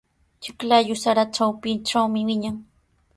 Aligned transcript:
Chiklayuqa 0.41 1.01
sara 1.03 1.23
trawpintrawmi 1.33 2.21
wiñan. 2.27 2.57